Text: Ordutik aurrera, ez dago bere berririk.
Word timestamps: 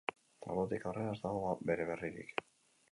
Ordutik 0.53 0.87
aurrera, 0.93 1.13
ez 1.19 1.23
dago 1.27 1.55
bere 1.73 1.89
berririk. 1.93 2.37